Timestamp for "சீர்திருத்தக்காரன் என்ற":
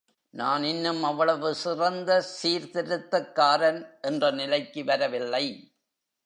2.43-4.31